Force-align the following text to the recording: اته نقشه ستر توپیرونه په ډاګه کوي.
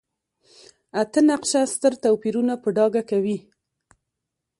اته 1.01 1.19
نقشه 1.29 1.61
ستر 1.73 1.93
توپیرونه 2.03 2.53
په 2.63 2.69
ډاګه 2.77 3.03
کوي. 3.09 3.37